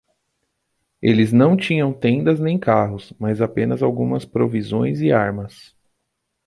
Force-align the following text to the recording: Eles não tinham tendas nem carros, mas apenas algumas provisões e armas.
Eles 0.99 1.31
não 1.31 1.55
tinham 1.55 1.93
tendas 1.93 2.39
nem 2.39 2.57
carros, 2.57 3.13
mas 3.19 3.39
apenas 3.39 3.83
algumas 3.83 4.25
provisões 4.25 4.99
e 4.99 5.11
armas. 5.11 5.75